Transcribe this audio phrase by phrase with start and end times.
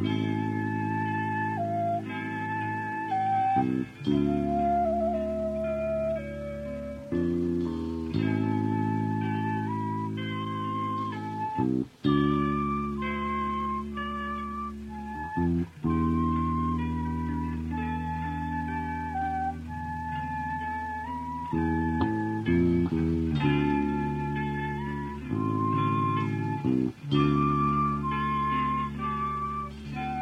[0.00, 0.27] Mm-hmm.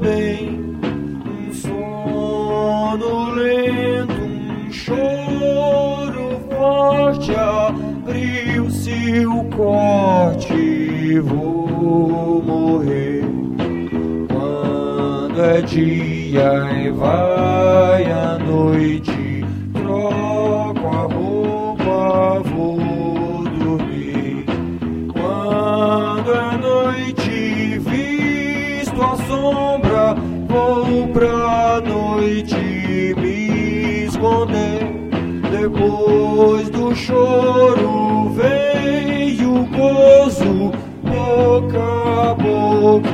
[0.00, 0.58] bem.
[0.82, 11.20] Um sono lento, um choro forte abriu-se o corte.
[11.20, 13.24] Vou morrer
[14.28, 19.44] quando é dia e vai a noite.
[19.72, 24.44] Troco a roupa, vou dormir.
[25.12, 29.89] Quando é noite, visto a sombra,
[32.30, 34.78] noite me esconder.
[35.50, 43.08] Depois do choro veio o gozo, boca a boca